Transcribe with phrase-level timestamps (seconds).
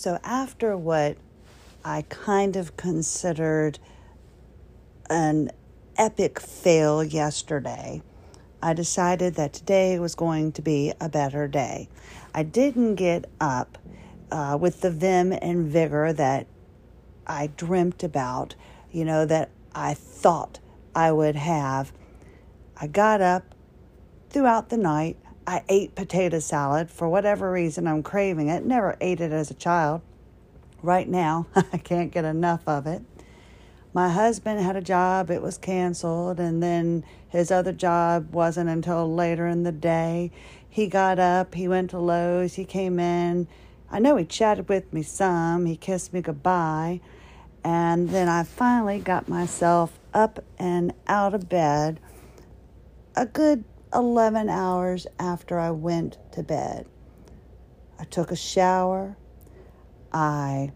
[0.00, 1.18] So, after what
[1.84, 3.78] I kind of considered
[5.10, 5.50] an
[5.94, 8.00] epic fail yesterday,
[8.62, 11.90] I decided that today was going to be a better day.
[12.34, 13.76] I didn't get up
[14.30, 16.46] uh, with the vim and vigor that
[17.26, 18.54] I dreamt about,
[18.90, 20.60] you know, that I thought
[20.94, 21.92] I would have.
[22.74, 23.54] I got up
[24.30, 25.18] throughout the night.
[25.50, 28.64] I ate potato salad for whatever reason I'm craving it.
[28.64, 30.00] Never ate it as a child.
[30.80, 33.02] Right now, I can't get enough of it.
[33.92, 39.12] My husband had a job, it was canceled, and then his other job wasn't until
[39.12, 40.30] later in the day.
[40.68, 43.48] He got up, he went to Lowe's, he came in.
[43.90, 47.00] I know he chatted with me some, he kissed me goodbye,
[47.64, 51.98] and then I finally got myself up and out of bed
[53.16, 56.86] a good 11 hours after I went to bed.
[57.98, 59.16] I took a shower.
[60.12, 60.72] I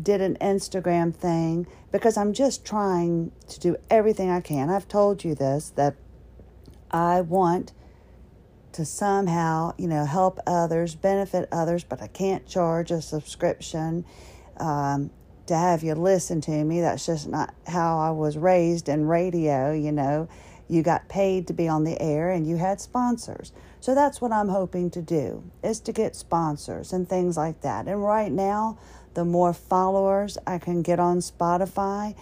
[0.00, 4.70] did an Instagram thing because I'm just trying to do everything I can.
[4.70, 5.94] I've told you this that
[6.90, 7.72] I want
[8.72, 14.04] to somehow, you know, help others, benefit others, but I can't charge a subscription
[14.56, 15.10] um,
[15.46, 16.80] to have you listen to me.
[16.80, 20.28] That's just not how I was raised in radio, you know.
[20.68, 23.52] You got paid to be on the air and you had sponsors.
[23.80, 27.86] So that's what I'm hoping to do is to get sponsors and things like that.
[27.88, 28.78] And right now,
[29.14, 32.14] the more followers I can get on Spotify,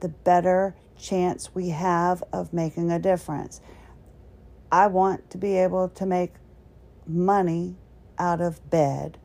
[0.00, 3.60] the better chance we have of making a difference.
[4.70, 6.34] I want to be able to make
[7.06, 7.76] money
[8.18, 9.18] out of bed.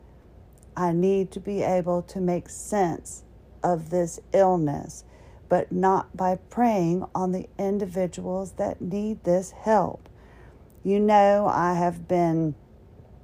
[0.76, 3.24] I need to be able to make sense
[3.62, 5.04] of this illness
[5.54, 10.08] but not by preying on the individuals that need this help.
[10.82, 12.56] You know, I have been,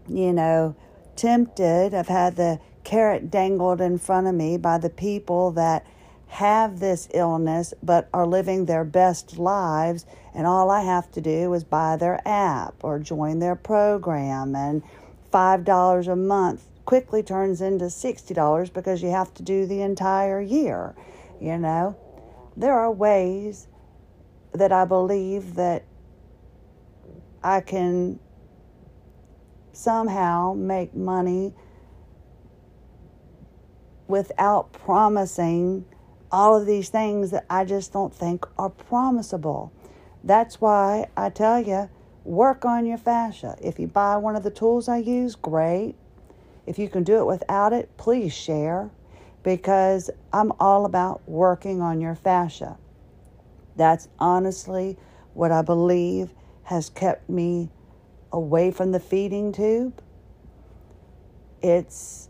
[0.09, 0.77] you know,
[1.17, 1.92] tempted.
[1.92, 5.84] I've had the carrot dangled in front of me by the people that
[6.28, 11.53] have this illness but are living their best lives, and all I have to do
[11.53, 14.84] is buy their app or join their program, and
[15.33, 20.94] $5 a month quickly turns into $60 because you have to do the entire year,
[21.41, 21.97] you know
[22.56, 23.69] there are ways
[24.53, 25.84] that I believe that
[27.43, 28.19] I can
[29.72, 31.55] somehow make money
[34.09, 35.84] without promising
[36.33, 39.71] all of these things that I just don't think are promisable.
[40.22, 41.89] That's why I tell you
[42.25, 43.56] work on your fascia.
[43.62, 45.94] If you buy one of the tools I use, great.
[46.66, 48.91] If you can do it without it, please share
[49.43, 52.78] because I'm all about working on your fascia.
[53.77, 54.99] That's honestly
[55.34, 56.34] what I believe
[56.65, 57.71] has kept me
[58.33, 60.03] away from the feeding tube.
[61.62, 62.28] It's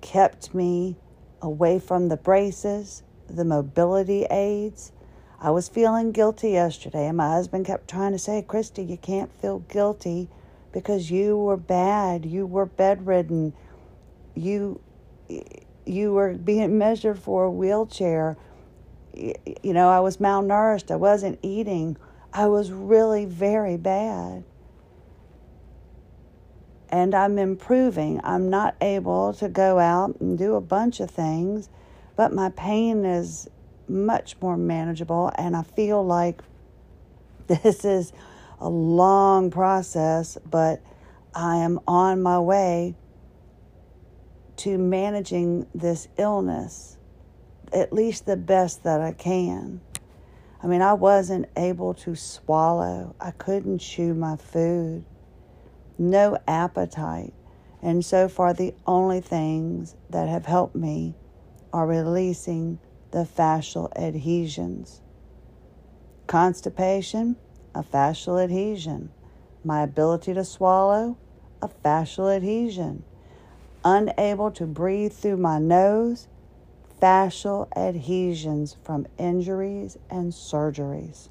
[0.00, 0.96] kept me
[1.40, 4.92] away from the braces, the mobility aids.
[5.40, 9.32] I was feeling guilty yesterday, and my husband kept trying to say, Christy, you can't
[9.40, 10.28] feel guilty
[10.72, 12.26] because you were bad.
[12.26, 13.52] You were bedridden.
[14.34, 14.80] You
[15.88, 18.36] you were being measured for a wheelchair.
[19.14, 20.90] You know, I was malnourished.
[20.90, 21.96] I wasn't eating.
[22.32, 24.44] I was really very bad.
[26.90, 28.20] And I'm improving.
[28.22, 31.68] I'm not able to go out and do a bunch of things,
[32.16, 33.48] but my pain is
[33.88, 35.32] much more manageable.
[35.36, 36.42] And I feel like
[37.46, 38.12] this is
[38.60, 40.82] a long process, but
[41.34, 42.94] I am on my way
[44.58, 46.98] to managing this illness
[47.72, 49.80] at least the best that I can.
[50.62, 55.04] I mean, I wasn't able to swallow, I couldn't chew my food,
[55.98, 57.32] no appetite.
[57.80, 61.14] And so far, the only things that have helped me
[61.72, 62.80] are releasing
[63.12, 65.00] the fascial adhesions.
[66.26, 67.36] Constipation,
[67.74, 69.10] a fascial adhesion.
[69.62, 71.16] My ability to swallow,
[71.62, 73.04] a fascial adhesion
[73.84, 76.28] unable to breathe through my nose,
[77.00, 81.28] fascial adhesions from injuries and surgeries.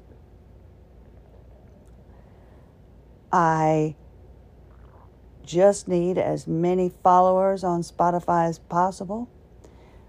[3.30, 3.94] I
[5.44, 9.28] just need as many followers on Spotify as possible.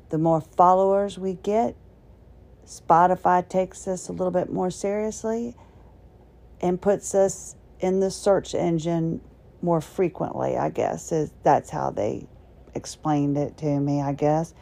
[0.10, 1.76] The more followers we get,
[2.66, 5.56] Spotify takes us a little bit more seriously
[6.62, 9.22] and puts us in the search engine
[9.62, 11.12] more frequently, I guess.
[11.12, 12.28] Is that's how they
[12.74, 14.54] explained it to me, I guess.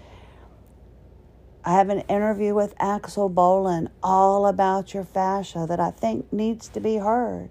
[1.64, 6.70] I have an interview with Axel Bolin all about your fascia that I think needs
[6.70, 7.50] to be heard.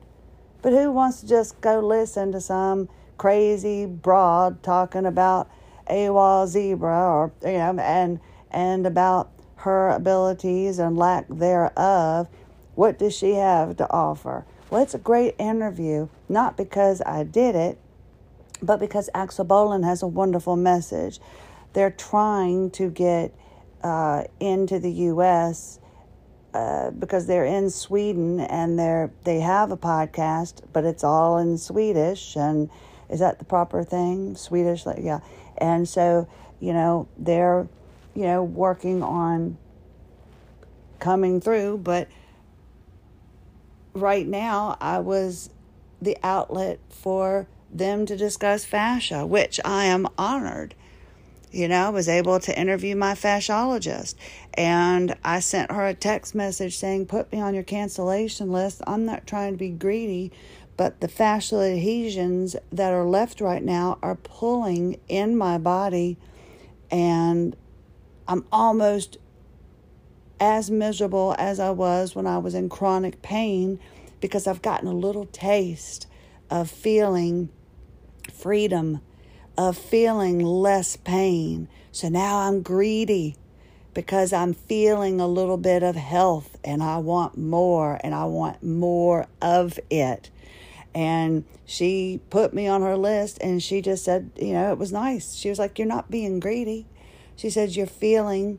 [0.62, 2.88] But who wants to just go listen to some
[3.18, 5.50] crazy broad talking about
[5.88, 8.20] AWOL zebra or you know and
[8.50, 12.28] and about her abilities and lack thereof.
[12.74, 14.44] What does she have to offer?
[14.68, 17.78] Well, it's a great interview, not because I did it,
[18.60, 21.20] but because Axel Bolin has a wonderful message.
[21.72, 23.32] They're trying to get
[23.82, 25.78] uh, into the U.S.
[26.52, 31.58] Uh, because they're in Sweden and they're they have a podcast, but it's all in
[31.58, 32.34] Swedish.
[32.34, 32.68] And
[33.08, 34.34] is that the proper thing?
[34.34, 35.20] Swedish, like yeah.
[35.58, 36.26] And so
[36.58, 37.68] you know they're
[38.14, 39.58] you know working on
[40.98, 42.08] coming through, but
[43.96, 45.50] right now I was
[46.00, 50.74] the outlet for them to discuss fascia, which I am honored.
[51.50, 54.14] You know, I was able to interview my fasciologist
[54.54, 58.82] and I sent her a text message saying, Put me on your cancellation list.
[58.86, 60.32] I'm not trying to be greedy,
[60.76, 66.18] but the fascial adhesions that are left right now are pulling in my body
[66.90, 67.56] and
[68.28, 69.18] I'm almost
[70.40, 73.78] as miserable as I was when I was in chronic pain
[74.20, 76.06] because I've gotten a little taste
[76.50, 77.48] of feeling
[78.32, 79.00] freedom,
[79.56, 81.68] of feeling less pain.
[81.92, 83.36] So now I'm greedy
[83.94, 88.62] because I'm feeling a little bit of health and I want more and I want
[88.62, 90.30] more of it.
[90.94, 94.92] And she put me on her list and she just said, you know, it was
[94.92, 95.34] nice.
[95.34, 96.86] She was like, You're not being greedy.
[97.36, 98.58] She said, You're feeling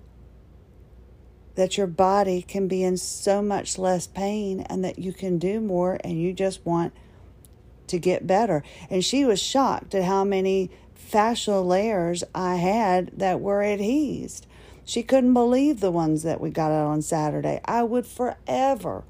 [1.58, 5.60] that your body can be in so much less pain and that you can do
[5.60, 6.94] more and you just want
[7.88, 8.64] to get better.
[8.92, 14.46] And she was shocked at how many fascial layers I had that were adhesed.
[14.86, 17.60] She couldn't believe the ones that we got out on Saturday.
[17.66, 19.04] I would forever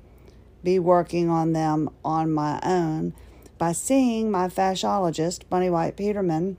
[0.63, 3.13] be working on them on my own
[3.57, 6.55] by seeing my fasciologist, Bunny White Peterman.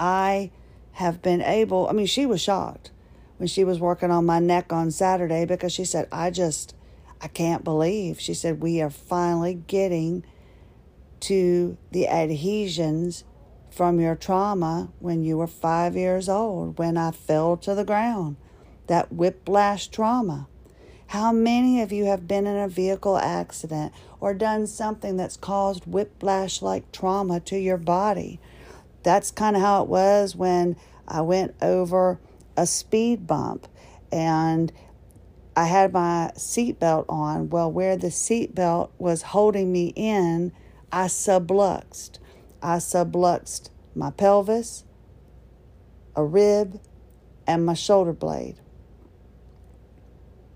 [0.00, 0.52] I
[0.92, 2.90] have been able, I mean, she was shocked
[3.44, 6.74] when she was working on my neck on Saturday because she said, I just,
[7.20, 8.18] I can't believe.
[8.18, 10.24] She said, we are finally getting
[11.20, 13.22] to the adhesions
[13.68, 18.36] from your trauma when you were five years old, when I fell to the ground,
[18.86, 20.48] that whiplash trauma.
[21.08, 25.84] How many of you have been in a vehicle accident or done something that's caused
[25.84, 28.40] whiplash like trauma to your body?
[29.02, 30.76] That's kind of how it was when
[31.06, 32.18] I went over
[32.56, 33.66] a speed bump
[34.12, 34.72] and
[35.56, 37.50] I had my seatbelt on.
[37.50, 40.52] Well, where the seatbelt was holding me in,
[40.90, 42.18] I subluxed.
[42.62, 44.84] I subluxed my pelvis,
[46.16, 46.80] a rib,
[47.46, 48.56] and my shoulder blade.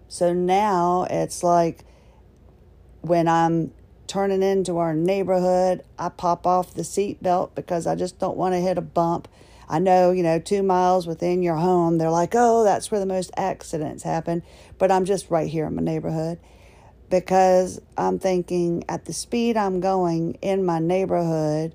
[0.09, 1.85] So now it's like
[3.03, 3.73] when I'm
[4.07, 8.61] turning into our neighborhood, I pop off the seatbelt because I just don't want to
[8.61, 9.29] hit a bump
[9.69, 13.07] I know, you know, two miles within your home, they're like, oh, that's where the
[13.07, 14.43] most accidents happen.
[14.79, 16.39] But I'm just right here in my neighborhood
[17.11, 21.75] because I'm thinking at the speed I'm going in my neighborhood,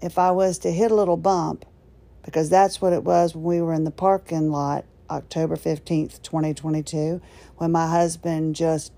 [0.00, 1.64] if I was to hit a little bump,
[2.24, 7.20] because that's what it was when we were in the parking lot October 15th, 2022,
[7.56, 8.92] when my husband just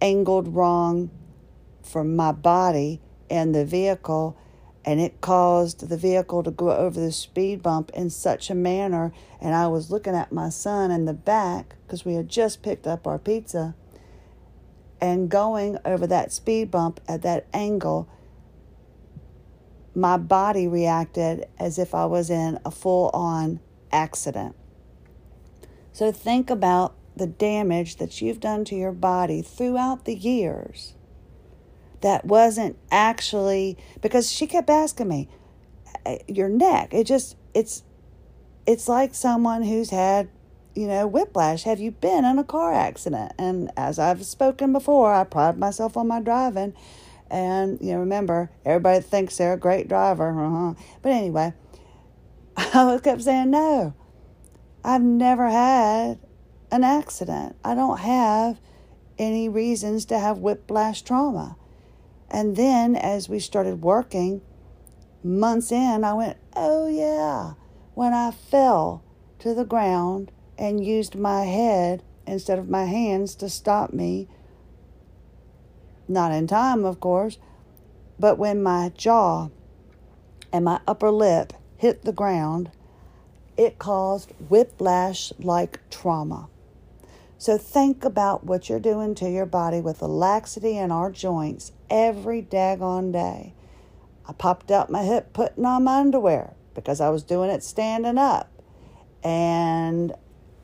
[0.00, 1.10] angled wrong
[1.82, 3.00] from my body
[3.30, 4.36] and the vehicle
[4.86, 9.12] and it caused the vehicle to go over the speed bump in such a manner.
[9.40, 12.86] And I was looking at my son in the back because we had just picked
[12.86, 13.74] up our pizza
[15.00, 18.08] and going over that speed bump at that angle.
[19.92, 23.58] My body reacted as if I was in a full on
[23.90, 24.54] accident.
[25.92, 30.94] So think about the damage that you've done to your body throughout the years
[32.00, 35.28] that wasn't actually because she kept asking me
[36.28, 36.92] your neck.
[36.92, 37.82] It just it's
[38.66, 40.28] it's like someone who's had
[40.74, 41.64] you know whiplash.
[41.64, 43.32] Have you been in a car accident?
[43.38, 46.74] And as i've spoken before i pride myself on my driving.
[47.28, 50.74] And you know remember everybody thinks they're a great driver uh-huh.
[51.02, 51.54] but anyway
[52.56, 53.94] i kept saying no
[54.84, 56.20] i've never had
[56.70, 57.56] an accident.
[57.64, 58.60] I don't have
[59.18, 61.56] any reasons to have whiplash trauma
[62.30, 64.40] and then as we started working,
[65.22, 67.54] months in, I went, oh yeah,
[67.94, 69.02] when I fell
[69.40, 74.28] to the ground and used my head instead of my hands to stop me.
[76.08, 77.38] Not in time, of course,
[78.18, 79.48] but when my jaw
[80.52, 82.70] and my upper lip hit the ground,
[83.56, 86.48] it caused whiplash like trauma.
[87.38, 91.72] So think about what you're doing to your body with the laxity in our joints
[91.90, 93.54] every daggone day.
[94.28, 98.18] I popped out my hip putting on my underwear because I was doing it standing
[98.18, 98.50] up.
[99.22, 100.12] And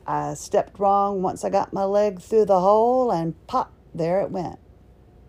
[0.05, 4.31] I stepped wrong once I got my leg through the hole and pop, there it
[4.31, 4.59] went.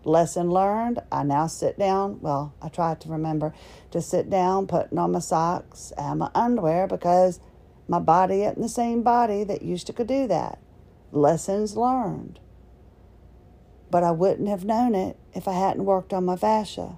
[0.03, 0.99] Lesson learned.
[1.11, 2.19] I now sit down.
[2.21, 3.53] Well, I try to remember
[3.91, 7.39] to sit down, putting on my socks and my underwear because
[7.87, 10.59] my body isn't the same body that used to could do that.
[11.11, 12.39] Lessons learned.
[13.95, 16.97] But I wouldn't have known it if I hadn't worked on my fascia.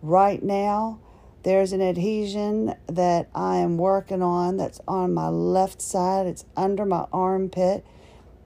[0.00, 0.98] Right now,
[1.42, 6.26] there's an adhesion that I am working on that's on my left side.
[6.26, 7.84] It's under my armpit,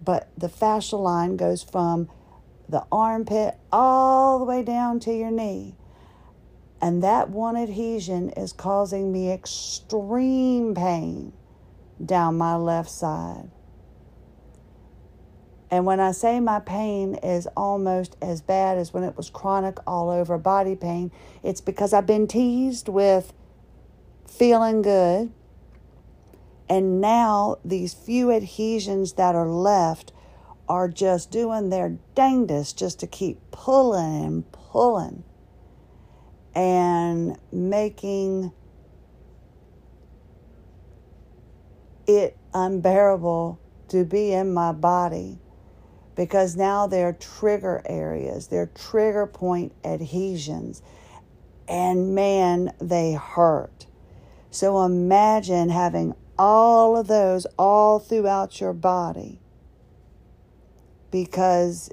[0.04, 2.08] but the fascial line goes from
[2.68, 5.76] the armpit all the way down to your knee.
[6.82, 11.32] And that one adhesion is causing me extreme pain
[12.04, 13.48] down my left side.
[15.70, 19.78] And when I say my pain is almost as bad as when it was chronic
[19.86, 21.10] all over body pain,
[21.42, 23.32] it's because I've been teased with
[24.28, 25.32] feeling good.
[26.68, 30.12] And now these few adhesions that are left
[30.68, 35.24] are just doing their dangdest just to keep pulling and pulling
[36.54, 38.52] and making
[42.06, 45.38] it unbearable to be in my body
[46.16, 50.82] because now they're trigger areas, they're trigger point adhesions,
[51.68, 53.86] and man, they hurt.
[54.50, 59.40] So imagine having all of those all throughout your body
[61.10, 61.90] because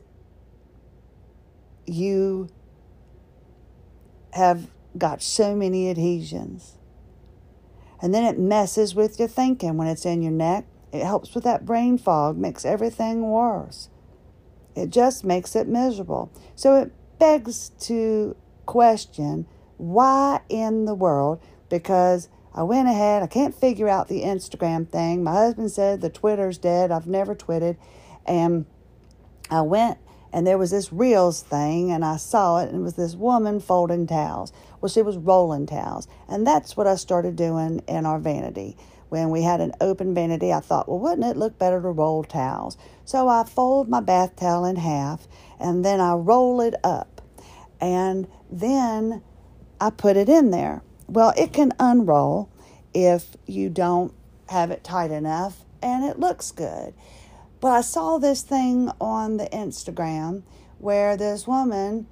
[1.85, 2.49] you
[4.33, 6.77] have got so many adhesions.
[8.01, 10.65] And then it messes with your thinking when it's in your neck.
[10.91, 13.89] It helps with that brain fog, makes everything worse.
[14.75, 16.31] It just makes it miserable.
[16.55, 19.45] So it begs to question
[19.77, 21.41] why in the world?
[21.69, 25.23] Because I went ahead, I can't figure out the Instagram thing.
[25.23, 26.91] My husband said the Twitter's dead.
[26.91, 27.77] I've never twitted.
[28.25, 28.65] And
[29.49, 29.97] I went
[30.33, 33.59] and there was this Reels thing, and I saw it, and it was this woman
[33.59, 34.51] folding towels.
[34.81, 36.07] Well, she was rolling towels.
[36.27, 38.75] And that's what I started doing in our vanity.
[39.13, 42.23] When we had an open vanity, I thought, well, wouldn't it look better to roll
[42.23, 42.79] towels?
[43.05, 45.27] So I fold my bath towel in half,
[45.59, 47.21] and then I roll it up.
[47.79, 49.21] And then
[49.79, 50.81] I put it in there.
[51.07, 52.49] Well, it can unroll
[52.91, 54.15] if you don't
[54.49, 56.95] have it tight enough, and it looks good.
[57.59, 60.41] But I saw this thing on the Instagram
[60.79, 62.07] where this woman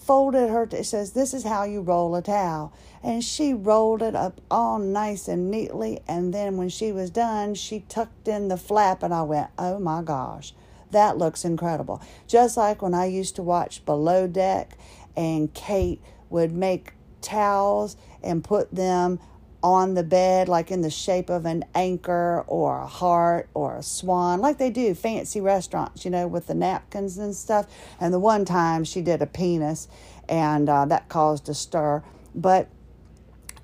[0.00, 2.72] folded her, it says, This is how you roll a towel.
[3.02, 6.00] And she rolled it up all nice and neatly.
[6.06, 9.78] And then when she was done, she tucked in the flap, and I went, Oh
[9.78, 10.52] my gosh,
[10.90, 12.02] that looks incredible.
[12.26, 14.76] Just like when I used to watch Below Deck,
[15.16, 19.18] and Kate would make towels and put them
[19.62, 23.82] on the bed, like in the shape of an anchor or a heart or a
[23.82, 27.66] swan, like they do fancy restaurants, you know, with the napkins and stuff.
[28.00, 29.88] And the one time she did a penis,
[30.28, 32.02] and uh, that caused a stir.
[32.34, 32.68] But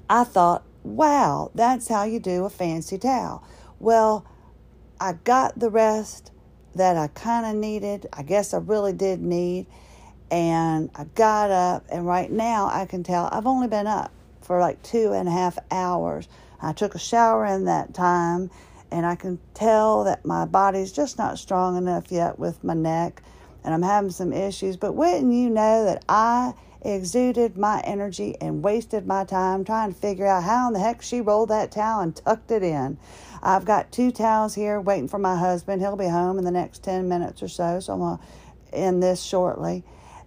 [0.09, 3.43] I thought, wow, that's how you do a fancy towel.
[3.81, 4.25] Well,
[5.01, 6.31] I got the rest
[6.75, 8.07] that I kind of needed.
[8.13, 9.67] I guess I really did need.
[10.31, 14.61] And I got up, and right now I can tell I've only been up for
[14.61, 16.29] like two and a half hours.
[16.61, 18.51] I took a shower in that time,
[18.91, 23.23] and I can tell that my body's just not strong enough yet with my neck,
[23.65, 24.77] and I'm having some issues.
[24.77, 26.55] But wouldn't you know that I
[26.95, 31.03] exuded my energy and wasted my time trying to figure out how in the heck
[31.03, 32.99] she rolled that towel and tucked it in?
[33.43, 35.81] I've got two towels here waiting for my husband.
[35.83, 39.03] He'll be home in the next 10 minutes or so, so I'm going to end
[39.03, 39.85] this shortly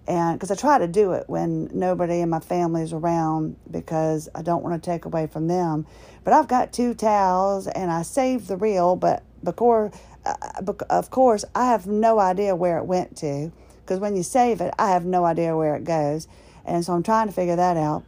[0.09, 4.27] and because I try to do it when nobody in my family is around because
[4.33, 5.85] I don't want to take away from them.
[6.23, 9.91] But I've got two towels and I saved the reel, but because,
[10.25, 13.51] uh, of course, I have no idea where it went to
[13.81, 16.27] because when you save it, I have no idea where it goes.
[16.65, 18.03] And so I'm trying to figure that out.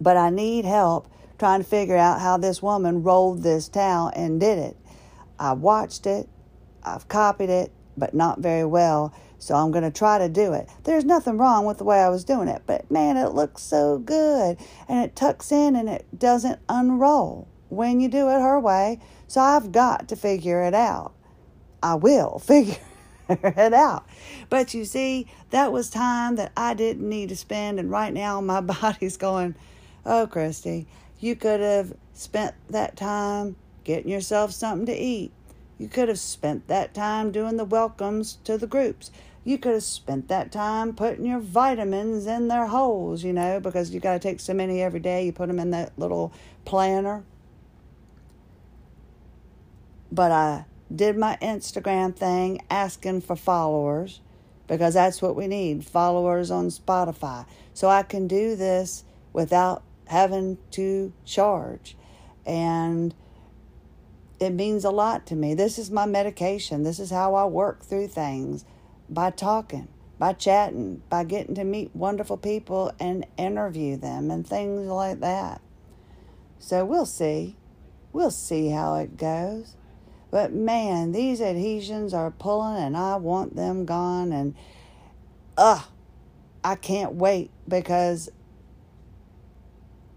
[0.00, 1.08] But I need help
[1.38, 4.76] trying to figure out how this woman rolled this towel and did it.
[5.38, 6.28] I watched it,
[6.84, 9.12] I've copied it, but not very well.
[9.38, 10.68] So I'm going to try to do it.
[10.84, 13.98] There's nothing wrong with the way I was doing it, but man, it looks so
[13.98, 14.56] good.
[14.88, 19.00] And it tucks in and it doesn't unroll when you do it her way.
[19.26, 21.12] So I've got to figure it out.
[21.82, 22.76] I will figure
[23.28, 24.06] it out.
[24.50, 27.78] But you see, that was time that I didn't need to spend.
[27.78, 29.54] And right now, my body's going,
[30.04, 30.86] oh, Christy,
[31.20, 35.32] you could have spent that time getting yourself something to eat.
[35.78, 39.10] You could have spent that time doing the welcomes to the groups.
[39.42, 43.90] You could have spent that time putting your vitamins in their holes, you know, because
[43.90, 45.26] you got to take so many every day.
[45.26, 46.32] You put them in that little
[46.64, 47.24] planner.
[50.10, 54.20] But I did my Instagram thing asking for followers
[54.66, 57.46] because that's what we need followers on Spotify.
[57.74, 61.96] So I can do this without having to charge.
[62.46, 63.14] And
[64.40, 65.54] it means a lot to me.
[65.54, 66.82] This is my medication.
[66.82, 68.64] This is how I work through things
[69.08, 74.86] by talking, by chatting, by getting to meet wonderful people and interview them and things
[74.86, 75.60] like that.
[76.58, 77.56] So we'll see.
[78.12, 79.76] We'll see how it goes.
[80.34, 84.56] But man, these adhesions are pulling and I want them gone and
[85.56, 85.84] ugh,
[86.64, 88.28] I can't wait because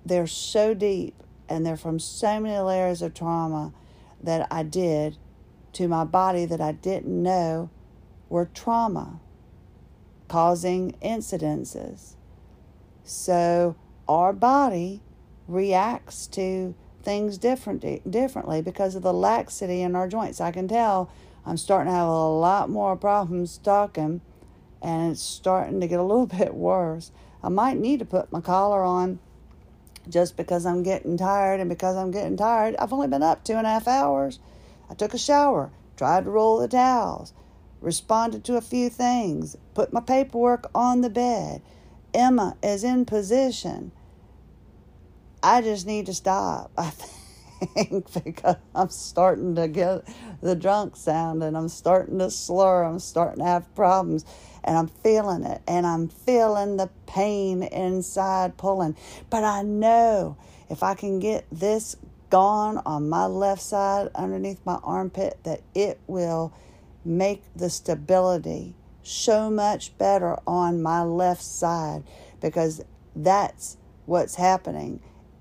[0.04, 1.14] they're so deep
[1.48, 3.76] and they're from so many layers of trauma
[4.20, 5.18] that I did
[5.74, 7.70] to my body that I didn't know
[8.28, 9.20] were trauma
[10.28, 12.16] causing incidences.
[13.04, 13.76] So
[14.08, 15.04] our body
[15.48, 16.74] reacts to
[17.08, 20.42] things different, differently because of the laxity in our joints.
[20.42, 21.10] I can tell
[21.46, 24.20] I'm starting to have a lot more problems talking
[24.82, 27.12] and it's starting to get a little bit worse.
[27.42, 29.20] I might need to put my collar on
[30.10, 32.76] just because I'm getting tired and because I'm getting tired.
[32.76, 34.40] I've only been up two and a half hours.
[34.90, 37.32] I took a shower, tried to roll the towels,
[37.80, 41.62] responded to a few things, put my paperwork on the bed.
[42.14, 43.94] Emma is in position.
[45.44, 46.72] I just need to stop.
[46.78, 47.14] I think
[48.24, 50.08] because I'm starting to get
[50.42, 52.84] the drunk sound and I'm starting to slur.
[52.84, 54.26] I'm starting to have problems
[54.64, 58.96] and I'm feeling it and I'm feeling the pain inside pulling.
[59.30, 60.38] But I know
[60.70, 61.96] if I can get this
[62.30, 66.54] gone on my left side underneath my armpit, that it will
[67.06, 72.04] make the stability so much better on my left side
[72.42, 72.84] because
[73.16, 75.00] that's what's happening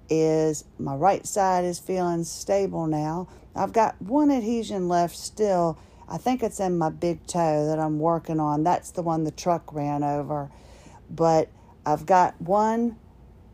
[0.09, 3.29] is my right side is feeling stable now.
[3.55, 5.79] I've got one adhesion left still.
[6.09, 8.63] I think it's in my big toe that I'm working on.
[8.63, 10.51] That's the one the truck ran over.
[11.11, 11.49] But
[11.85, 12.97] I've got one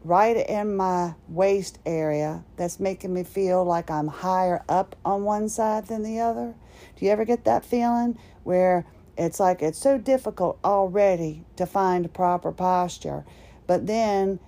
[0.05, 5.49] right in my waist area that's making me feel like I'm higher up on one
[5.49, 6.55] side than the other.
[6.97, 8.85] Do you ever get that feeling where
[9.17, 13.25] it's like it's so difficult already to find proper posture,
[13.67, 14.41] but then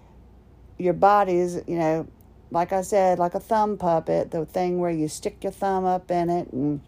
[0.79, 2.07] your body is, you know,
[2.51, 6.11] like I said, like a thumb puppet, the thing where you stick your thumb up
[6.11, 6.81] in it, and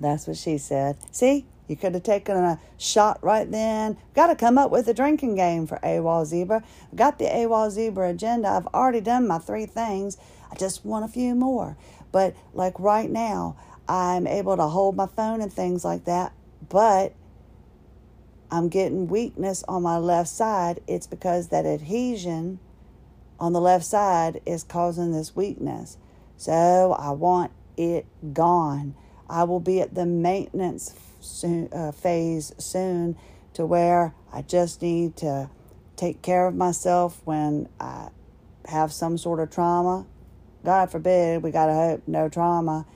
[0.00, 0.96] that's what she said.
[1.12, 3.96] See, you could have taken a shot right then.
[4.14, 6.62] Got to come up with a drinking game for AWOL Zebra.
[6.90, 8.48] I've got the AWOL Zebra agenda.
[8.48, 10.18] I've already done my three things.
[10.50, 11.76] I just want a few more.
[12.10, 13.56] But like right now,
[13.88, 16.32] I'm able to hold my phone and things like that.
[16.68, 17.14] But
[18.50, 20.80] I'm getting weakness on my left side.
[20.86, 22.58] It's because that adhesion
[23.42, 25.98] on the left side is causing this weakness.
[26.36, 28.94] So I want it gone.
[29.28, 33.16] I will be at the maintenance soon, uh, phase soon
[33.54, 35.50] to where I just need to
[35.96, 38.10] take care of myself when I
[38.66, 40.06] have some sort of trauma.
[40.64, 42.86] God forbid, we got to hope no trauma.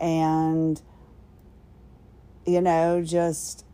[0.00, 0.80] And,
[2.46, 3.64] you know, just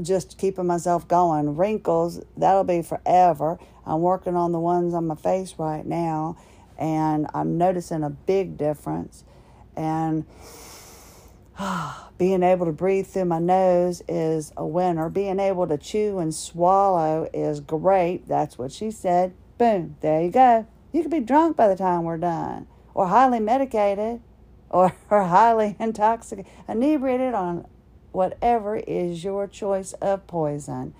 [0.00, 1.56] just keeping myself going.
[1.56, 3.58] Wrinkles, that'll be forever.
[3.84, 6.36] I'm working on the ones on my face right now,
[6.78, 9.24] and I'm noticing a big difference.
[9.76, 10.26] And
[12.18, 15.08] being able to breathe through my nose is a winner.
[15.08, 18.28] Being able to chew and swallow is great.
[18.28, 19.34] That's what she said.
[19.58, 20.66] Boom, there you go.
[20.92, 24.20] You could be drunk by the time we're done, or highly medicated,
[24.70, 27.66] or, or highly intoxicated, inebriated on
[28.16, 30.94] whatever is your choice of poison.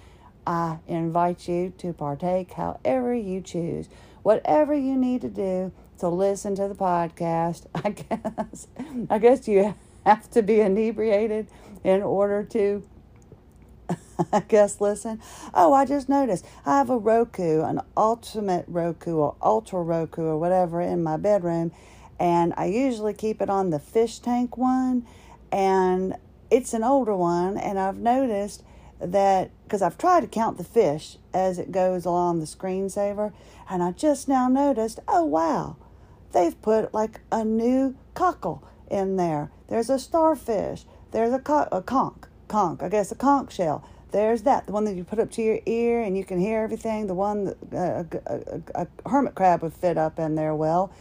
[0.47, 3.89] I invite you to partake however you choose.
[4.23, 8.69] Whatever you need to do to listen to the podcast, I guess
[9.09, 9.75] I guess you
[10.05, 11.49] have to be inebriated
[11.83, 12.87] in order to
[14.33, 15.19] I guess listen.
[15.55, 20.39] Oh, I just noticed I have a Roku, an ultimate Roku or ultra Roku or
[20.39, 21.73] whatever in my bedroom,
[22.21, 25.07] and I usually keep it on the fish tank one.
[25.51, 26.17] And
[26.51, 28.63] it's an older one, and I've noticed
[29.01, 33.33] that because I've tried to count the fish as it goes along the screensaver,
[33.69, 35.77] and I just now noticed, oh wow,
[36.33, 39.51] they've put like a new cockle in there.
[39.69, 40.85] There's a starfish.
[41.11, 43.89] There's a, co- a conch, conch, I guess a conch shell.
[44.13, 46.63] There's that, the one that you put up to your ear and you can hear
[46.63, 47.07] everything.
[47.07, 50.93] The one that uh, a, a, a hermit crab would fit up in there well.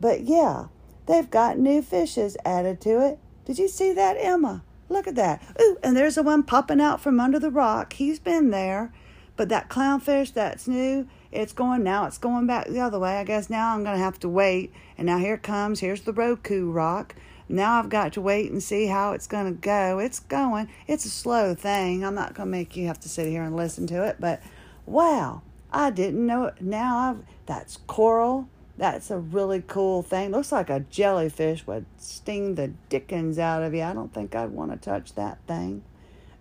[0.00, 0.66] But yeah,
[1.06, 3.18] they've got new fishes added to it.
[3.44, 4.62] Did you see that, Emma?
[4.88, 5.42] Look at that.
[5.60, 7.94] Ooh, and there's the one popping out from under the rock.
[7.94, 8.92] He's been there.
[9.36, 13.18] But that clownfish that's new, it's going now, it's going back the other way.
[13.18, 14.72] I guess now I'm going to have to wait.
[14.98, 15.78] And now here comes.
[15.78, 17.14] Here's the Roku rock.
[17.48, 20.00] Now I've got to wait and see how it's going to go.
[20.00, 20.68] It's going.
[20.88, 22.04] It's a slow thing.
[22.04, 24.16] I'm not going to make you have to sit here and listen to it.
[24.18, 24.42] But
[24.86, 26.60] wow, I didn't know it.
[26.60, 28.48] Now I've, that's coral.
[28.78, 30.30] That's a really cool thing.
[30.30, 33.82] Looks like a jellyfish would sting the dickens out of you.
[33.82, 35.82] I don't think I'd want to touch that thing.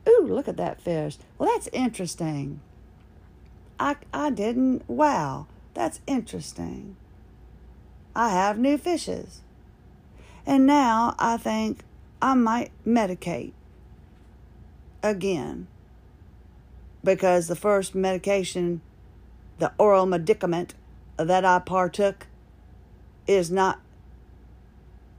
[0.08, 1.18] Ooh, look at that fish.
[1.38, 2.62] Well, that's interesting.
[3.80, 4.88] I, I didn't.
[4.88, 6.96] Wow, that's interesting.
[8.16, 9.42] I have new fishes.
[10.46, 11.80] And now I think
[12.22, 13.54] I might medicate
[15.02, 15.68] again
[17.04, 18.82] because the first medication,
[19.58, 20.76] the oral medicament
[21.18, 22.28] that I partook,
[23.26, 23.80] is not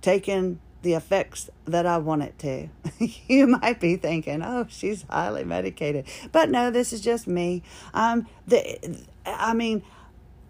[0.00, 2.68] taking the effects that I want it to.
[3.28, 7.62] you might be thinking, "Oh, she's highly medicated," but no, this is just me.
[7.92, 9.82] Um, the, I mean,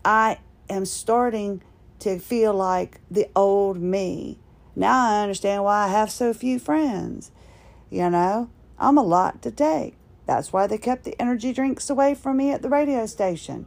[0.04, 1.62] I am starting
[2.00, 4.38] to feel like the old me.
[4.76, 7.32] Now I understand why I have so few friends.
[7.90, 9.94] You know, I'm a lot to take.
[10.26, 13.66] That's why they kept the energy drinks away from me at the radio station.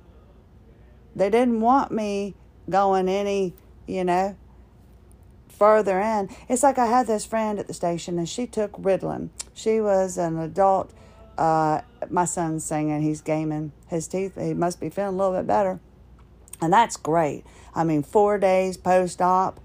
[1.16, 2.36] They didn't want me
[2.70, 3.54] going any,
[3.88, 4.36] you know,
[5.50, 6.30] further in.
[6.50, 9.30] It's like I had this friend at the station and she took Ritalin.
[9.54, 10.92] She was an adult.
[11.38, 14.36] Uh, my son's singing, he's gaming his teeth.
[14.40, 15.80] He must be feeling a little bit better.
[16.62, 17.44] And that's great.
[17.74, 19.60] I mean, four days post op,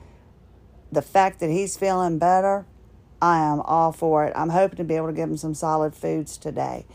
[0.90, 2.66] the fact that he's feeling better,
[3.20, 4.32] I am all for it.
[4.36, 6.86] I'm hoping to be able to give him some solid foods today.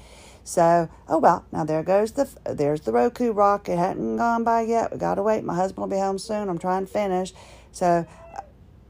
[0.52, 3.70] So, oh well, now there goes the there's the Roku rock.
[3.70, 4.92] It hadn't gone by yet.
[4.92, 5.46] We gotta wait.
[5.46, 6.50] My husband will be home soon.
[6.50, 7.34] I'm trying to finish.
[7.72, 8.06] So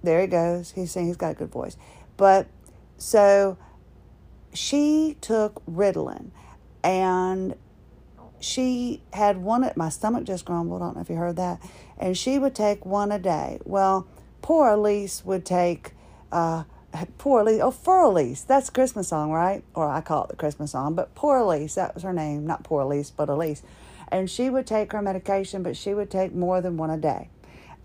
[0.02, 0.72] there he goes.
[0.72, 1.78] He's saying he's got a good voice.
[2.18, 2.48] But
[2.98, 3.60] so
[4.56, 6.32] she took Ritalin
[6.84, 7.54] and
[8.40, 10.82] she had one at my stomach just grumbled.
[10.82, 11.62] I don't know if you heard that.
[11.96, 13.60] And she would take one a day.
[13.66, 14.08] Well,
[14.42, 15.94] poor Elise would take
[16.32, 16.64] uh
[17.18, 18.42] poor Elise oh for Elise.
[18.42, 19.64] That's a Christmas song, right?
[19.74, 22.46] Or I call it the Christmas song, but poor Elise, that was her name.
[22.46, 23.64] Not poor Elise, but Elise.
[24.10, 27.30] And she would take her medication, but she would take more than one a day.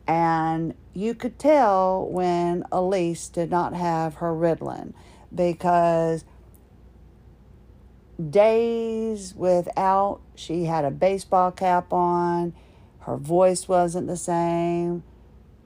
[0.08, 4.92] And you could tell when Elise did not have her Ritalin
[5.34, 6.24] because
[8.30, 12.54] days without, she had a baseball cap on,
[13.00, 15.04] her voice wasn't the same.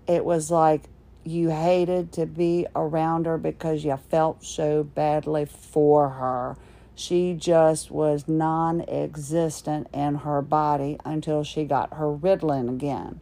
[0.07, 0.90] It was like
[1.25, 6.57] you hated to be around her because you felt so badly for her.
[6.95, 13.21] She just was non existent in her body until she got her Ritalin again.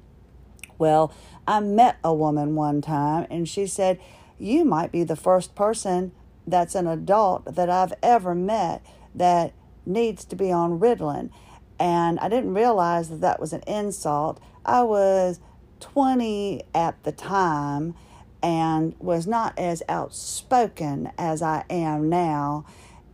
[0.79, 1.13] Well,
[1.47, 4.01] I met a woman one time and she said,
[4.39, 6.13] You might be the first person
[6.47, 8.85] that's an adult that I've ever met
[9.15, 9.53] that
[9.85, 11.31] needs to be on Ritalin.
[11.79, 14.41] And I didn't realize that that was an insult.
[14.65, 15.41] I was
[15.81, 17.95] 20 at the time
[18.43, 22.65] and was not as outspoken as I am now.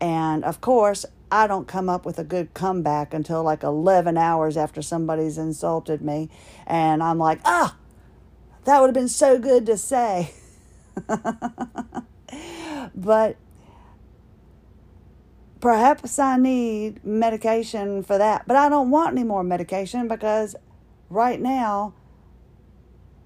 [0.01, 4.57] And of course, I don't come up with a good comeback until like 11 hours
[4.57, 6.29] after somebody's insulted me.
[6.67, 7.77] And I'm like, ah,
[8.65, 10.33] that would have been so good to say.
[12.95, 13.37] but
[15.61, 18.47] perhaps I need medication for that.
[18.47, 20.55] But I don't want any more medication because
[21.09, 21.95] right now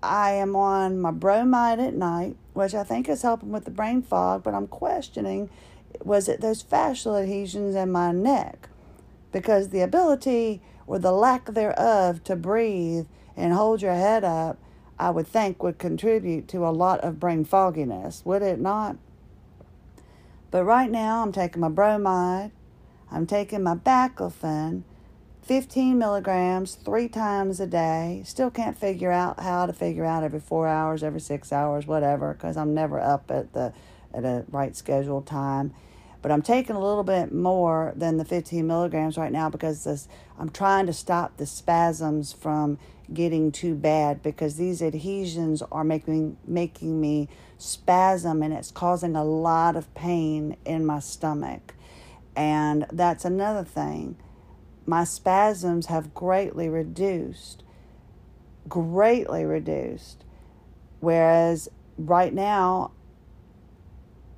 [0.03, 4.03] I am on my bromide at night, which I think is helping with the brain
[4.03, 5.51] fog, but I'm questioning
[6.03, 8.69] was it those fascial adhesions in my neck?
[9.33, 13.07] Because the ability or the lack thereof to breathe
[13.37, 14.59] and hold your head up,
[14.99, 18.97] I would think would contribute to a lot of brain fogginess, would it not?
[20.51, 22.51] But right now, I'm taking my bromide,
[23.11, 24.83] I'm taking my baclofen,
[25.49, 28.21] 15 milligrams three times a day.
[28.27, 32.35] Still can't figure out how to figure out every four hours, every six hours, whatever,
[32.35, 33.73] because I'm never up at the
[34.13, 35.73] at a right scheduled time.
[36.21, 40.07] But I'm taking a little bit more than the 15 milligrams right now because this,
[40.39, 42.79] I'm trying to stop the spasms from
[43.15, 49.25] getting too bad because these adhesions are making making me spasm and it's causing a
[49.25, 51.73] lot of pain in my stomach.
[52.37, 54.17] And that's another thing.
[54.89, 57.63] My spasms have greatly reduced.
[58.71, 60.25] Greatly reduced.
[61.01, 62.93] Whereas right now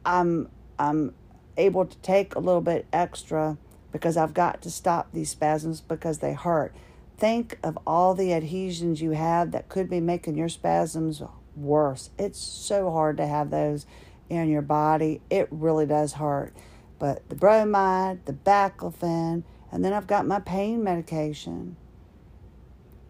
[0.04, 1.14] I'm I'm
[1.56, 3.58] able to take a little bit extra
[3.92, 6.74] because I've got to stop these spasms because they hurt.
[7.16, 11.22] Think of all the adhesions you have that could be making your spasms
[11.54, 12.10] worse.
[12.18, 13.86] It's so hard to have those
[14.28, 16.56] in your body, it really does hurt.
[16.98, 21.76] But the bromide, the baclofen, and then I've got my pain medication.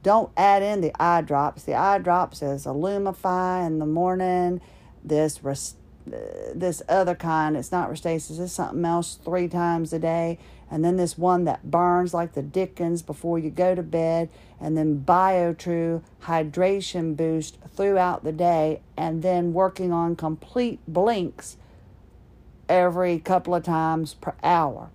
[0.03, 1.65] Don't add in the eye drops.
[1.65, 4.61] The eye drops is a Lumify in the morning.
[5.05, 5.41] This
[6.55, 10.39] this other kind, it's not Restasis, it's something else three times a day.
[10.71, 14.31] And then this one that burns like the Dickens before you go to bed.
[14.61, 18.81] And then BioTrue hydration boost throughout the day.
[18.97, 21.57] And then working on complete blinks
[22.69, 24.91] every couple of times per hour.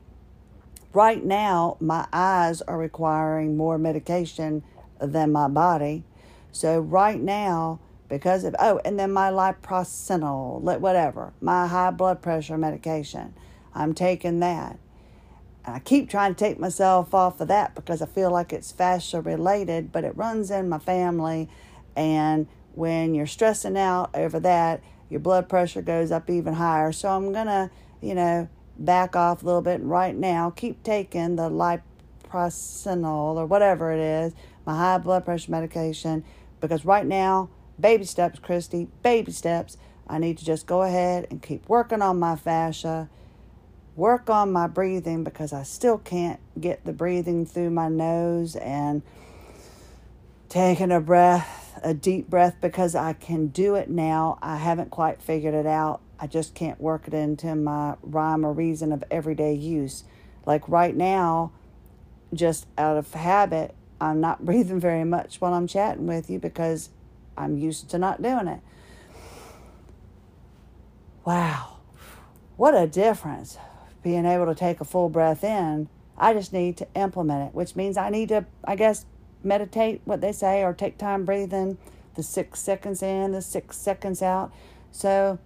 [0.95, 4.63] Right now, my eyes are requiring more medication
[5.01, 6.05] than my body.
[6.53, 12.57] So, right now, because of oh and then my lipoprotein whatever my high blood pressure
[12.57, 13.33] medication
[13.73, 14.77] i'm taking that.
[15.65, 19.19] I keep trying to take myself off of that because i feel like it's fascia
[19.19, 21.49] related but it runs in my family.
[21.95, 26.91] And when you're stressing out over that your blood pressure goes up even higher.
[26.91, 27.69] So i'm gonna
[28.01, 33.91] you know back off a little bit right now keep taking the lipoprotein or whatever
[33.91, 34.33] it is
[34.65, 36.23] my high blood pressure medication
[36.59, 39.77] because right now Baby steps, Christy, baby steps.
[40.07, 43.09] I need to just go ahead and keep working on my fascia,
[43.95, 49.01] work on my breathing because I still can't get the breathing through my nose and
[50.47, 54.37] taking a breath, a deep breath because I can do it now.
[54.41, 56.01] I haven't quite figured it out.
[56.19, 60.03] I just can't work it into my rhyme or reason of everyday use.
[60.45, 61.51] Like right now,
[62.33, 66.89] just out of habit, I'm not breathing very much while I'm chatting with you because
[67.37, 68.61] I'm used to not doing it.
[71.25, 71.77] Wow,
[72.55, 73.57] what a difference
[74.03, 75.89] being able to take a full breath in.
[76.17, 79.05] I just need to implement it, which means I need to, I guess,
[79.45, 81.77] meditate what they say or take time breathing
[82.15, 84.51] the six seconds in, the six seconds out.
[84.91, 85.37] So,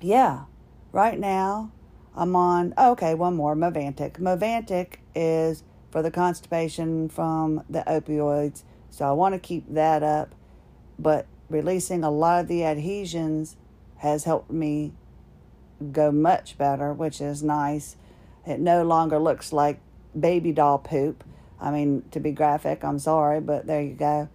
[0.00, 0.44] yeah,
[0.92, 1.72] right now
[2.14, 4.18] I'm on, oh, okay, one more Movantik.
[4.18, 8.62] Movantik is for the constipation from the opioids.
[8.90, 10.34] So I want to keep that up
[10.98, 13.56] but releasing a lot of the adhesions
[13.98, 14.92] has helped me
[15.92, 17.96] go much better, which is nice.
[18.46, 19.80] It no longer looks like
[20.18, 21.22] baby doll poop.
[21.60, 24.28] I mean, to be graphic, I'm sorry, but there you go.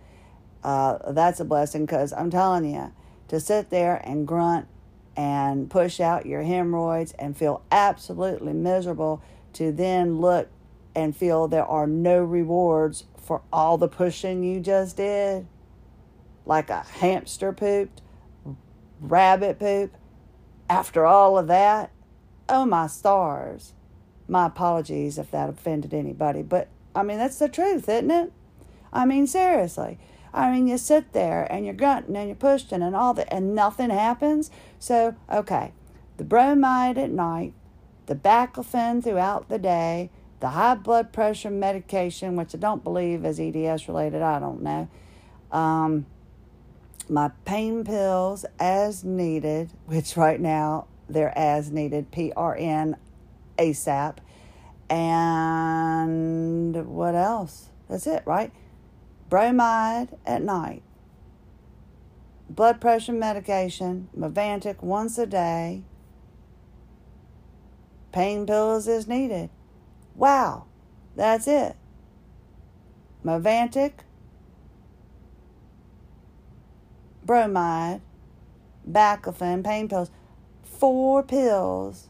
[0.64, 2.92] Uh, that's a blessing because I'm telling you,
[3.30, 4.68] to sit there and grunt
[5.16, 9.22] and push out your hemorrhoids and feel absolutely miserable,
[9.54, 10.50] to then look
[10.96, 15.48] and feel there are no rewards for all the pushing you just did
[16.46, 18.02] like a hamster pooped,
[19.00, 19.96] rabbit poop.
[20.70, 21.92] After all of that,
[22.50, 23.74] oh my stars.
[24.28, 28.32] My apologies if that offended anybody, but I mean, that's the truth, isn't it?
[28.92, 29.98] I mean, seriously.
[30.34, 33.54] I mean, you sit there and you're grunting and you're pushing and all that, and
[33.54, 34.50] nothing happens.
[34.80, 35.74] So, okay,
[36.18, 37.54] the bromide at night,
[38.08, 43.40] the baclofen throughout the day, the high blood pressure medication, which I don't believe is
[43.40, 44.90] EDS related, I don't know.
[45.52, 46.06] Um,
[47.10, 52.96] my pain pills as needed, which right now they're as needed, PRN
[53.58, 54.18] ASAP.
[54.94, 57.70] And what else?
[57.90, 58.52] That's it, right?
[59.28, 60.84] Bromide at night.
[62.48, 65.82] Blood pressure medication, Movantik once a day.
[68.12, 69.50] Pain pills as needed.
[70.14, 70.66] Wow,
[71.16, 71.76] that's it.
[73.26, 73.94] Movantik,
[77.26, 78.02] bromide,
[78.88, 80.12] baclofen, pain pills,
[80.62, 82.10] four pills,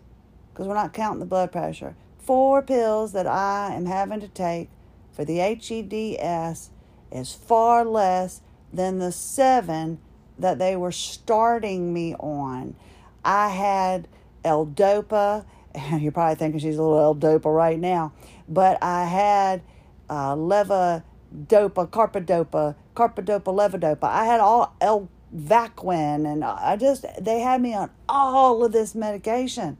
[0.52, 4.70] because we're not counting the blood pressure, four pills that I am having to take
[5.12, 6.70] for the HEDS
[7.12, 10.00] is far less than the seven
[10.40, 12.76] that they were starting me on.
[13.24, 14.08] I had
[14.44, 18.14] L-Dopa, and you're probably thinking she's a little L-Dopa right now,
[18.48, 19.62] but I had
[20.10, 24.04] uh, Leva dopa, carbidopa, carbidopa, levodopa.
[24.04, 28.94] I had all L Vaquin, and I just they had me on all of this
[28.94, 29.78] medication.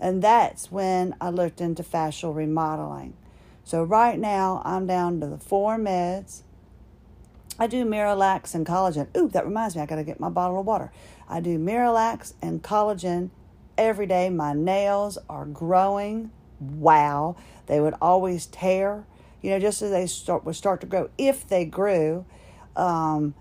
[0.00, 3.14] And that's when I looked into fascial remodeling.
[3.64, 6.42] So right now I'm down to the four meds.
[7.58, 9.08] I do Miralax and collagen.
[9.16, 10.92] Ooh, that reminds me, I gotta get my bottle of water.
[11.28, 13.30] I do Miralax and collagen
[13.76, 14.30] every day.
[14.30, 16.30] My nails are growing.
[16.60, 17.36] Wow.
[17.66, 19.04] They would always tear
[19.42, 22.24] you know, just as they start would start to grow, if they grew,
[22.76, 23.34] um,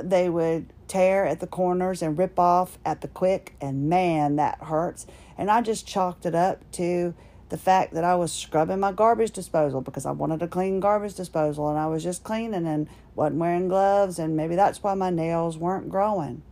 [0.00, 4.62] they would tear at the corners and rip off at the quick, and man, that
[4.64, 5.06] hurts.
[5.38, 7.14] And I just chalked it up to
[7.48, 11.14] the fact that I was scrubbing my garbage disposal because I wanted a clean garbage
[11.14, 15.10] disposal, and I was just cleaning and wasn't wearing gloves, and maybe that's why my
[15.10, 16.42] nails weren't growing.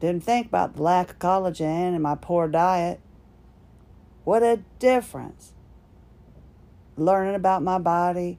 [0.00, 3.00] Didn't think about the lack of collagen and my poor diet.
[4.24, 5.52] What a difference
[6.96, 8.38] learning about my body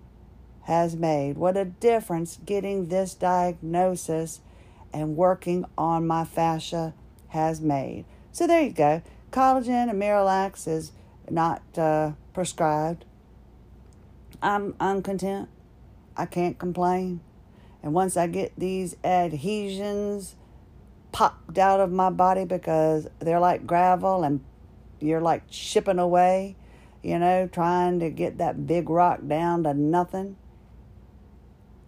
[0.63, 1.37] has made.
[1.37, 4.41] What a difference getting this diagnosis
[4.93, 6.93] and working on my fascia
[7.29, 8.05] has made.
[8.31, 9.01] So there you go.
[9.31, 10.91] Collagen and Miralax is
[11.29, 13.05] not uh, prescribed.
[14.41, 15.49] I'm I'm content.
[16.15, 17.21] I can't complain.
[17.83, 20.35] And once I get these adhesions
[21.11, 24.41] popped out of my body because they're like gravel and
[24.99, 26.55] you're like chipping away,
[27.01, 30.37] you know, trying to get that big rock down to nothing,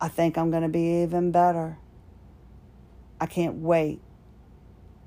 [0.01, 1.77] I think I'm going to be even better.
[3.21, 4.01] I can't wait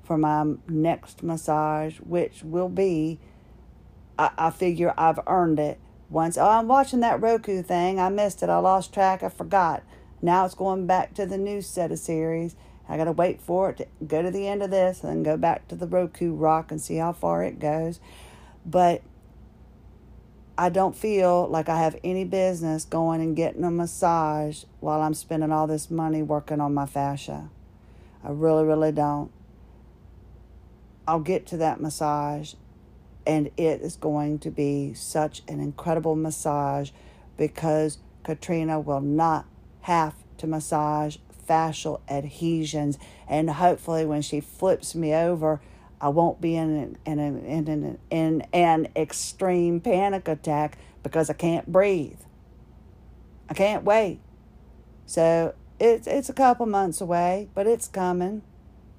[0.07, 3.19] for my next massage, which will be,
[4.17, 5.79] I, I figure I've earned it.
[6.09, 7.99] Once, oh, I'm watching that Roku thing.
[7.99, 8.49] I missed it.
[8.49, 9.21] I lost track.
[9.21, 9.83] I forgot.
[10.21, 12.55] Now it's going back to the new set of series.
[12.87, 15.23] I got to wait for it to go to the end of this and then
[15.23, 17.99] go back to the Roku rock and see how far it goes.
[18.65, 19.01] But
[20.57, 25.13] I don't feel like I have any business going and getting a massage while I'm
[25.13, 27.49] spending all this money working on my fascia.
[28.23, 29.31] I really, really don't.
[31.07, 32.53] I'll get to that massage,
[33.25, 36.91] and it is going to be such an incredible massage
[37.37, 39.45] because Katrina will not
[39.81, 41.17] have to massage
[41.47, 42.99] fascial adhesions.
[43.27, 45.61] And hopefully, when she flips me over,
[46.01, 51.29] I won't be in an, in, an, in, an, in an extreme panic attack because
[51.29, 52.19] I can't breathe.
[53.49, 54.19] I can't wait.
[55.05, 58.41] So it's, it's a couple months away, but it's coming.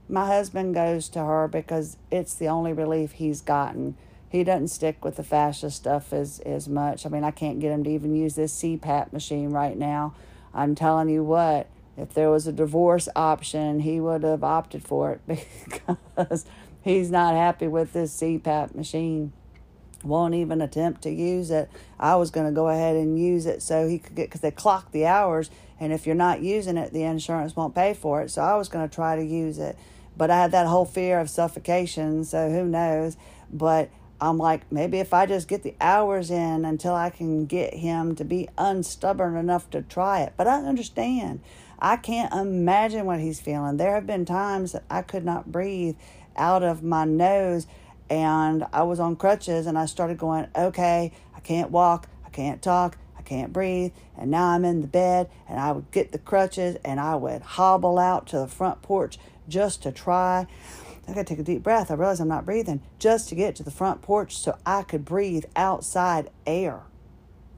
[0.08, 3.96] My husband goes to her because it's the only relief he's gotten.
[4.30, 7.04] He doesn't stick with the fascia stuff as, as much.
[7.04, 10.14] I mean, I can't get him to even use this CPAP machine right now.
[10.54, 15.12] I'm telling you what, if there was a divorce option, he would have opted for
[15.12, 15.20] it
[15.64, 16.46] because
[16.82, 19.32] he's not happy with this CPAP machine.
[20.04, 21.68] Won't even attempt to use it.
[21.98, 24.52] I was going to go ahead and use it so he could get, because they
[24.52, 28.30] clock the hours, and if you're not using it, the insurance won't pay for it.
[28.30, 29.76] So I was going to try to use it.
[30.18, 33.16] But I had that whole fear of suffocation, so who knows.
[33.50, 33.88] But
[34.20, 38.16] I'm like, maybe if I just get the hours in until I can get him
[38.16, 40.34] to be unstubborn enough to try it.
[40.36, 41.40] But I understand.
[41.78, 43.76] I can't imagine what he's feeling.
[43.76, 45.96] There have been times that I could not breathe
[46.36, 47.68] out of my nose
[48.10, 52.60] and I was on crutches and I started going, okay, I can't walk, I can't
[52.60, 53.92] talk, I can't breathe.
[54.16, 57.42] And now I'm in the bed and I would get the crutches and I would
[57.42, 60.46] hobble out to the front porch just to try.
[61.06, 61.90] I gotta take a deep breath.
[61.90, 65.04] I realize I'm not breathing just to get to the front porch so I could
[65.04, 66.82] breathe outside air.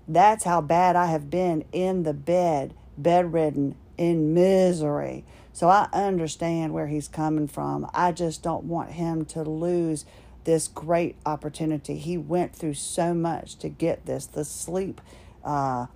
[0.07, 5.24] That's how bad I have been in the bed, bedridden, in misery.
[5.53, 7.88] So I understand where he's coming from.
[7.92, 10.05] I just don't want him to lose
[10.44, 11.98] this great opportunity.
[11.98, 15.00] He went through so much to get this the sleep
[15.44, 15.87] uh,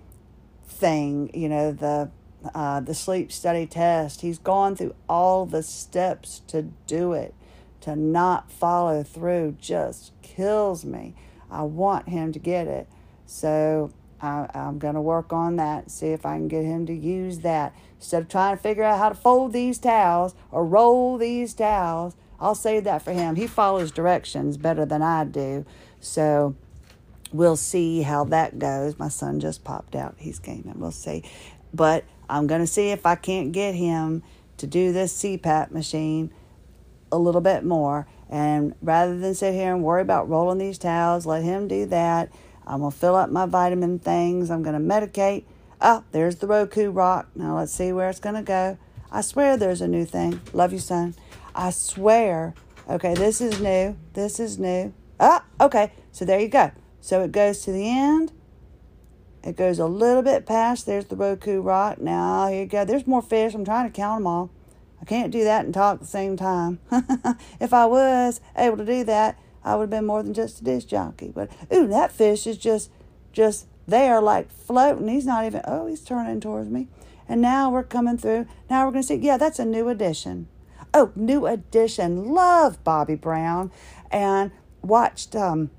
[0.67, 2.11] thing, you know, the
[2.53, 4.21] uh, the sleep study test.
[4.21, 7.33] He's gone through all the steps to do it.
[7.81, 11.13] To not follow through just kills me.
[11.51, 12.87] I want him to get it.
[13.25, 16.93] So I, am going to work on that, see if I can get him to
[16.93, 17.75] use that.
[17.97, 22.15] Instead of trying to figure out how to fold these towels or roll these towels,
[22.39, 23.35] I'll save that for him.
[23.35, 25.65] He follows directions better than I do.
[25.99, 26.55] So
[27.31, 28.99] we'll see how that goes.
[28.99, 30.15] My son just popped out.
[30.17, 30.75] He's gaming.
[30.77, 31.23] We'll see.
[31.73, 34.23] But I'm going to see if I can't get him
[34.57, 36.31] to do this CPAP machine
[37.11, 38.07] a little bit more.
[38.29, 42.31] And rather than sit here and worry about rolling these towels, let him do that
[42.67, 44.49] I'm going to fill up my vitamin things.
[44.49, 45.43] I'm going to medicate.
[45.81, 47.27] Oh, there's the Roku rock.
[47.35, 48.77] Now let's see where it's going to go.
[49.11, 50.41] I swear there's a new thing.
[50.51, 51.15] Love you, son.
[51.53, 52.53] I swear.
[52.89, 53.95] Okay, this is new.
[54.13, 54.93] This is new.
[55.19, 55.91] Ah, okay.
[56.11, 56.71] So there you go.
[57.01, 58.31] So it goes to the end.
[59.45, 60.87] It goes a little bit past.
[60.87, 62.01] There's the Roku rock.
[62.01, 62.83] Now here you go.
[62.83, 63.53] There's more fish.
[63.53, 64.49] I'm trying to count them all.
[64.99, 66.79] I can't do that and talk at the same time.
[67.59, 70.63] if I was able to do that, I would have been more than just a
[70.63, 71.31] disc jockey.
[71.33, 72.89] But ooh, that fish is just
[73.33, 75.07] just there like floating.
[75.07, 76.87] He's not even oh, he's turning towards me.
[77.29, 78.47] And now we're coming through.
[78.67, 80.47] Now we're gonna see, yeah, that's a new addition.
[80.91, 82.33] Oh, new addition.
[82.33, 83.71] Love Bobby Brown
[84.09, 84.49] and
[84.81, 85.69] watched um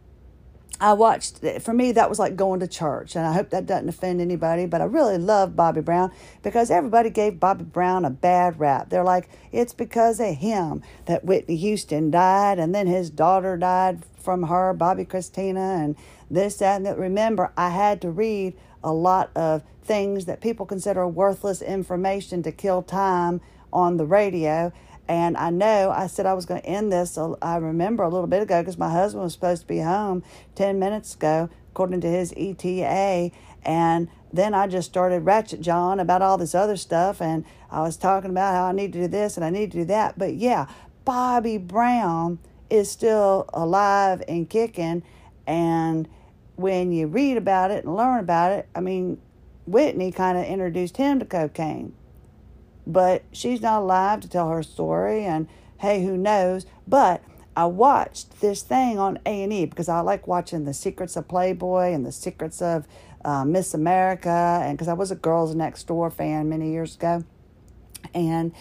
[0.79, 3.17] I watched, for me, that was like going to church.
[3.17, 6.13] And I hope that doesn't offend anybody, but I really love Bobby Brown
[6.43, 8.91] because everybody gave Bobby Brown a bad rap.
[8.91, 14.05] They're like, it's because of him that Whitney Houston died and then his daughter died
[14.19, 15.97] from her, Bobbi Kristina, and
[16.31, 16.99] this, that, and that.
[16.99, 18.55] Remember, I had to read
[18.85, 23.41] a lot of things that people consider worthless information to kill time
[23.73, 24.73] on the radio.
[25.09, 28.27] And I know I said I was going to end this, I remember a little
[28.27, 30.25] bit ago because my husband was supposed to be home
[30.57, 33.31] 10 minutes ago, according to his ETA.
[33.65, 37.23] And then I just started ratchet jawing about all this other stuff.
[37.23, 39.79] And I was talking about how I need to do this and I need to
[39.79, 40.19] do that.
[40.19, 40.67] But yeah,
[41.05, 45.05] Bobby Brown is still alive and kicking.
[45.47, 46.09] And
[46.57, 49.21] when you read about it and learn about it, I mean,
[49.67, 51.95] Whitney kind of introduced him to cocaine
[52.87, 56.67] but she's not alive to tell her story and hey who knows?
[56.87, 57.23] But
[57.57, 62.05] i watched this thing on a&e because i like watching the secrets of playboy and
[62.05, 62.87] the secrets of
[63.25, 67.25] uh, miss america and because i was a girls next door fan many years ago
[68.13, 68.53] and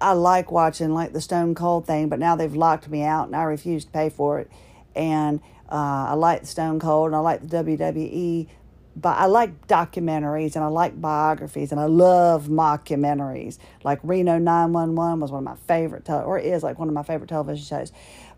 [0.00, 3.34] i like watching like the stone cold thing but now they've locked me out and
[3.34, 4.48] i refuse to pay for it
[4.94, 8.48] and uh, I like the Stone Cold and I like the WWE
[8.96, 13.58] but I like documentaries and I like biographies and I love mockumentaries.
[13.84, 17.28] Like Reno 911 was one of my favorite, or is like one of my favorite
[17.28, 17.92] television shows.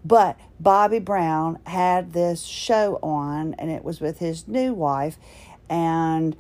[0.05, 5.17] But Bobby Brown had this show on and it was with his new wife
[5.71, 6.37] and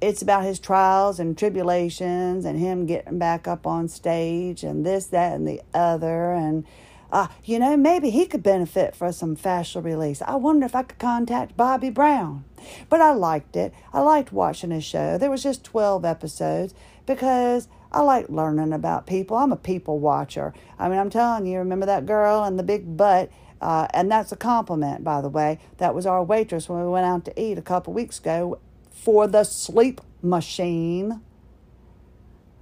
[0.00, 5.06] it's about his trials and tribulations and him getting back up on stage and this,
[5.06, 6.32] that, and the other.
[6.32, 6.64] And
[7.12, 10.22] uh, you know, maybe he could benefit from some fascial release.
[10.22, 12.44] I wonder if I could contact Bobby Brown.
[12.88, 13.72] But I liked it.
[13.92, 15.18] I liked watching his show.
[15.18, 16.74] There was just 12 episodes
[17.06, 19.36] because I like learning about people.
[19.36, 20.54] I'm a people watcher.
[20.78, 23.30] I mean, I'm telling you, remember that girl and the big butt?
[23.60, 25.58] Uh, and that's a compliment, by the way.
[25.78, 28.58] That was our waitress when we went out to eat a couple weeks ago
[28.90, 31.20] for the sleep machine.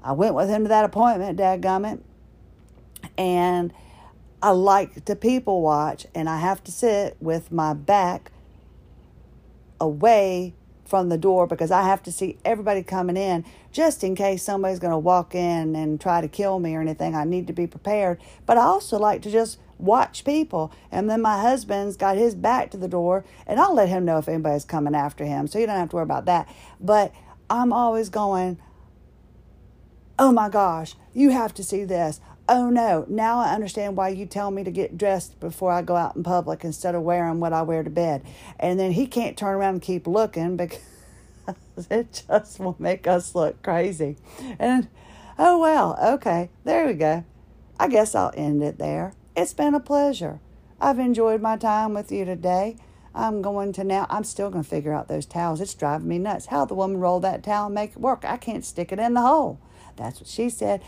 [0.03, 2.01] I went with him to that appointment, dadgummit.
[3.17, 3.73] And
[4.41, 8.31] I like to people watch, and I have to sit with my back
[9.81, 14.43] away from the door because I have to see everybody coming in just in case
[14.43, 17.15] somebody's going to walk in and try to kill me or anything.
[17.15, 18.21] I need to be prepared.
[18.47, 20.73] But I also like to just watch people.
[20.91, 24.19] And then my husband's got his back to the door, and I'll let him know
[24.19, 25.47] if anybody's coming after him.
[25.47, 26.49] So you don't have to worry about that.
[26.81, 27.13] But
[27.51, 28.59] I'm always going,
[30.19, 34.25] oh my gosh, you have to see this oh no, now I understand why you
[34.25, 37.53] tell me to get dressed before I go out in public instead of wearing what
[37.53, 38.25] I wear to bed.
[38.59, 40.81] And then he can't turn around and keep looking because
[41.91, 44.17] it just will make us look crazy.
[44.59, 44.89] And
[45.39, 47.25] oh well, okay, there we go.
[47.79, 49.13] I guess I'll end it there.
[49.37, 50.41] It's been a pleasure.
[50.81, 52.77] I've enjoyed my time with you today.
[53.15, 55.61] I'm going to now, I'm still going to figure out those towels.
[55.61, 56.47] It's driving me nuts.
[56.47, 58.25] How the woman roll that towel and make it work?
[58.25, 59.61] I can't stick it in the hole.
[59.97, 60.83] That's what she said.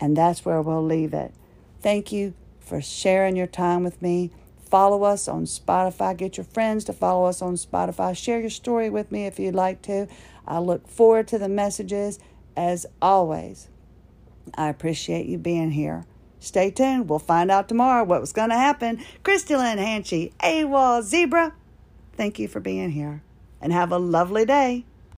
[0.00, 1.32] And that's where we'll leave it.
[1.80, 4.30] Thank you for sharing your time with me.
[4.68, 6.16] Follow us on Spotify.
[6.16, 8.16] Get your friends to follow us on Spotify.
[8.16, 10.08] Share your story with me if you'd like to.
[10.46, 12.18] I look forward to the messages
[12.56, 13.68] as always.
[14.54, 16.04] I appreciate you being here.
[16.40, 17.08] Stay tuned.
[17.08, 19.02] We'll find out tomorrow what was going to happen.
[19.22, 21.54] Crystalline Hanchey, AWOL Zebra,
[22.12, 23.22] thank you for being here
[23.60, 24.84] and have a lovely day.